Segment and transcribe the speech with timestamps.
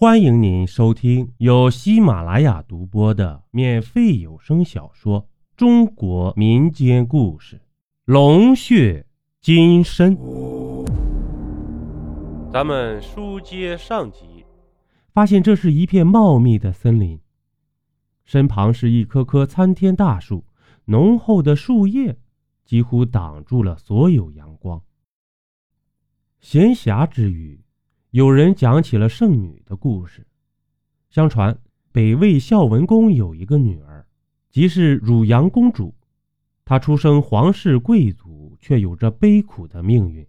[0.00, 5.20] 欢迎您收听由喜马拉雅独播的免费有声小说
[5.58, 7.56] 《中国民间故事·
[8.06, 9.04] 龙血
[9.42, 10.16] 金身》。
[12.50, 14.46] 咱们书接上集，
[15.12, 17.20] 发现这是一片茂密的森林，
[18.24, 20.46] 身旁是一棵棵参天大树，
[20.86, 22.16] 浓厚的树叶
[22.64, 24.82] 几乎挡住了所有阳光。
[26.40, 27.60] 闲暇之余。
[28.10, 30.26] 有人讲起了圣女的故事。
[31.10, 31.56] 相传
[31.92, 34.04] 北魏孝文公有一个女儿，
[34.50, 35.94] 即是汝阳公主。
[36.64, 40.26] 她出生皇室贵族，却有着悲苦的命运。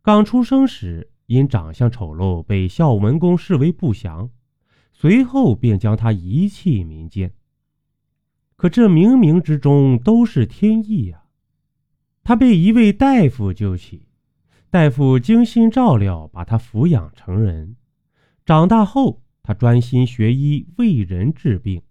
[0.00, 4.30] 刚出生时，因长相丑陋，被孝文公视为不祥，
[4.92, 7.34] 随后便将她遗弃民间。
[8.56, 11.24] 可这冥冥之中都是天意啊！
[12.24, 14.06] 她被一位大夫救起。
[14.72, 17.76] 大夫精心照料，把他抚养成人。
[18.46, 21.82] 长大后，他专心学医，为人治病，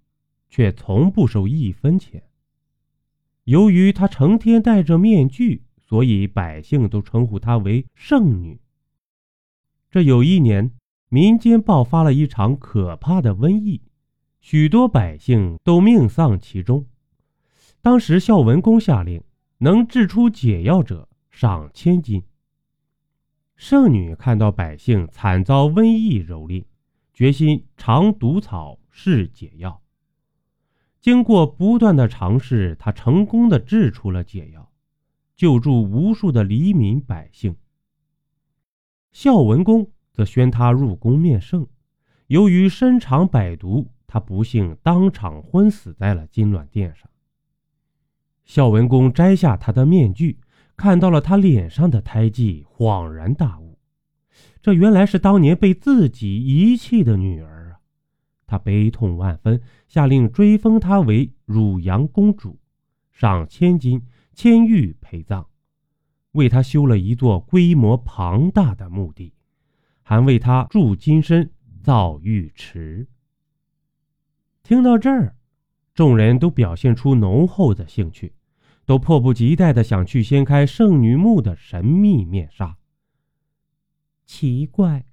[0.50, 2.24] 却从不收一分钱。
[3.44, 8.60] 由于他成天戴着面具，所以百姓都称呼他为圣女。
[9.92, 10.72] 这有一年，
[11.10, 13.80] 民间爆发了一场可怕的瘟疫，
[14.40, 16.88] 许多百姓都命丧其中。
[17.80, 19.24] 当时孝文公下令，
[19.60, 22.24] 能治出解药者赏千金。
[23.62, 26.66] 圣女看到百姓惨遭瘟疫蹂躏，
[27.14, 29.84] 决心尝毒草试解药。
[31.00, 34.72] 经过不断的尝试，她成功的制出了解药，
[35.36, 37.56] 救助无数的黎民百姓。
[39.12, 41.68] 孝文公则宣她入宫面圣，
[42.26, 47.08] 由于身尝百毒，他不幸当场昏死在了金銮殿上。
[48.44, 50.40] 孝文公摘下他的面具。
[50.76, 53.78] 看到了他脸上的胎记，恍然大悟，
[54.62, 57.80] 这原来是当年被自己遗弃的女儿啊！
[58.48, 62.60] 他悲痛万分，下令追封她为汝阳公主，
[63.12, 64.02] 赏千金
[64.34, 65.46] 千玉陪葬，
[66.34, 69.34] 为她修了一座规模庞大的墓地，
[70.02, 71.52] 还为她铸金身、
[71.82, 73.08] 造玉池。
[74.64, 75.36] 听到这儿，
[75.94, 78.34] 众人都表现出浓厚的兴趣。
[78.86, 82.78] 都迫不及待的想去掀开圣女墓的神秘面纱。
[84.26, 85.06] 奇怪，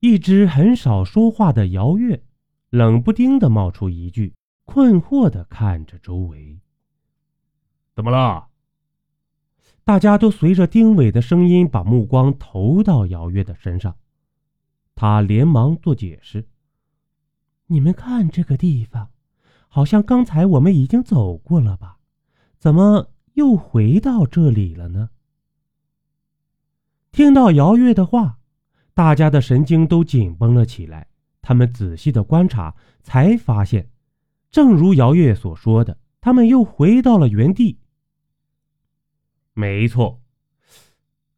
[0.00, 2.22] 一只很少说话的姚月，
[2.70, 4.34] 冷不丁的冒出一句，
[4.64, 6.60] 困惑的看着周围。
[7.94, 8.48] 怎么了？
[9.84, 13.96] 大家都随着丁伟的声音把目光投到姚月的身上。
[14.94, 16.46] 他连忙做解释
[17.68, 19.10] ：“你们看这个地方，
[19.68, 21.97] 好像刚才我们已经走过了吧？”
[22.58, 25.10] 怎么又回到这里了呢？
[27.12, 28.38] 听到姚月的话，
[28.94, 31.06] 大家的神经都紧绷了起来。
[31.40, 33.88] 他们仔细的观察，才发现，
[34.50, 37.78] 正如姚月所说的，他们又回到了原地。
[39.54, 40.20] 没错，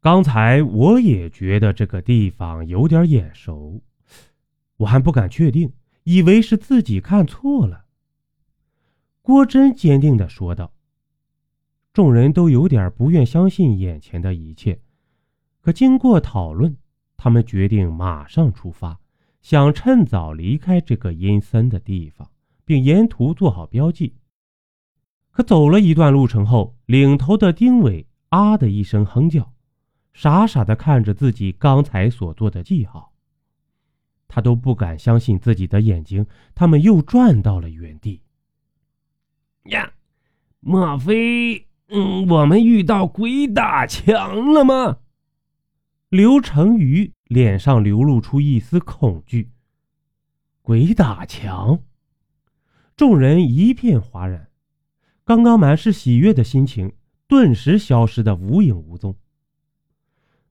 [0.01, 3.81] 刚才我也觉得这个地方有点眼熟，
[4.77, 5.71] 我还不敢确定，
[6.03, 7.85] 以为是自己看错了。
[9.21, 10.73] 郭真坚定的说道。
[11.93, 14.79] 众人都有点不愿相信眼前的一切，
[15.59, 16.77] 可经过讨论，
[17.17, 18.99] 他们决定马上出发，
[19.41, 22.31] 想趁早离开这个阴森的地方，
[22.63, 24.15] 并沿途做好标记。
[25.31, 29.53] 可走了一段路程后，领头的丁伟啊的一声哼叫，
[30.13, 33.13] 傻傻的看着自己刚才所做的记号，
[34.29, 36.25] 他都不敢相信自己的眼睛，
[36.55, 38.21] 他们又转到了原地。
[39.63, 39.91] 呀，
[40.61, 41.67] 莫非？
[41.93, 44.99] 嗯，我们遇到鬼打墙了吗？
[46.07, 49.51] 刘成宇脸上流露出一丝恐惧。
[50.61, 51.83] 鬼打墙，
[52.95, 54.47] 众人一片哗然，
[55.25, 56.93] 刚刚满是喜悦的心情
[57.27, 59.13] 顿时消失的无影无踪。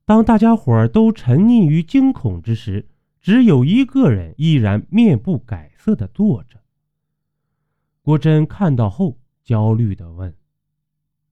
[0.04, 2.86] 当大家伙都沉溺于惊恐之时，
[3.18, 6.60] 只有一个人依然面不改色的坐着。
[8.02, 10.34] 郭真看到后，焦虑的问。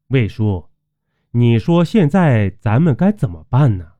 [0.08, 0.70] 魏叔，
[1.32, 3.93] 你说现在咱们该怎么办呢？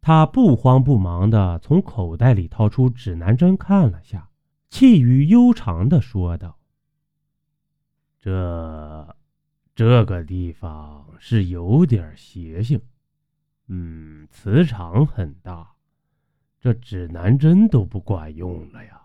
[0.00, 4.30] 他不慌不忙的从口袋里掏出指南针看了下，
[4.68, 6.58] 气宇悠长的说道
[8.18, 9.16] ：“这，
[9.76, 12.80] 这个地方是有点邪性，
[13.68, 15.72] 嗯，磁场很大，
[16.60, 19.02] 这指南针都不管用了呀。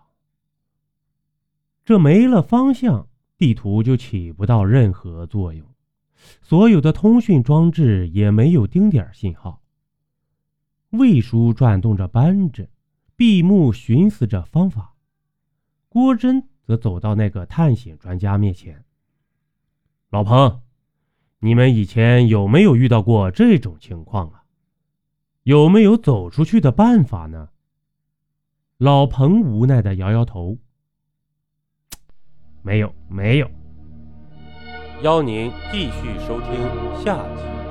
[1.84, 3.06] 这没了方向。”
[3.44, 5.68] 地图就起不到任何作用，
[6.40, 9.60] 所有的通讯装置也没有丁点信号。
[10.88, 12.70] 魏叔转动着扳指，
[13.16, 14.94] 闭目寻思着方法。
[15.90, 18.82] 郭真则走到那个探险专家面前
[20.08, 20.62] ：“老彭，
[21.40, 24.44] 你们以前有没有遇到过这种情况啊？
[25.42, 27.50] 有没有走出去的办法呢？”
[28.78, 30.56] 老彭无奈的摇摇头
[32.64, 33.48] ：“没有，没有。”
[35.02, 36.54] 邀您继续收听
[37.04, 37.63] 下集。